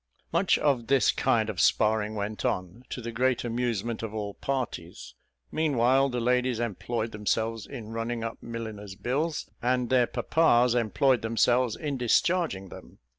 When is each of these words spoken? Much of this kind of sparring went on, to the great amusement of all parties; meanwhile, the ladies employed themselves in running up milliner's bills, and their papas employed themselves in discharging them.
Much 0.31 0.57
of 0.57 0.87
this 0.87 1.11
kind 1.11 1.47
of 1.47 1.61
sparring 1.61 2.15
went 2.15 2.43
on, 2.43 2.81
to 2.89 3.01
the 3.01 3.11
great 3.11 3.43
amusement 3.43 4.01
of 4.01 4.15
all 4.15 4.33
parties; 4.33 5.13
meanwhile, 5.51 6.09
the 6.09 6.19
ladies 6.19 6.59
employed 6.59 7.11
themselves 7.11 7.67
in 7.67 7.91
running 7.91 8.23
up 8.23 8.41
milliner's 8.41 8.95
bills, 8.95 9.47
and 9.61 9.91
their 9.91 10.07
papas 10.07 10.73
employed 10.73 11.21
themselves 11.21 11.75
in 11.75 11.97
discharging 11.97 12.69
them. 12.69 12.97